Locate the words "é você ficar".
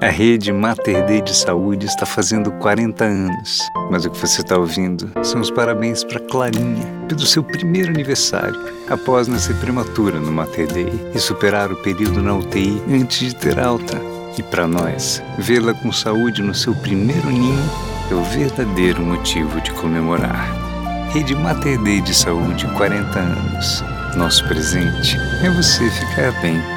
25.42-26.32